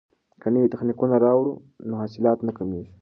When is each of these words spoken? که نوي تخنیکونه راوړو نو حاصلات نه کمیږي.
که 0.41 0.47
نوي 0.53 0.67
تخنیکونه 0.73 1.15
راوړو 1.25 1.53
نو 1.87 1.93
حاصلات 2.01 2.39
نه 2.47 2.51
کمیږي. 2.57 2.91